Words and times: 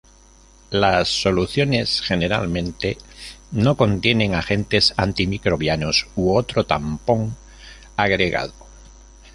Las 0.71 1.09
soluciones 1.09 2.01
generalmente 2.01 2.97
no 3.51 3.77
contienen 3.77 4.33
agentes 4.33 4.95
antimicrobianos 4.97 6.07
u 6.15 6.35
otro 6.35 6.65
tampón 6.65 7.37
agregado. 7.97 8.51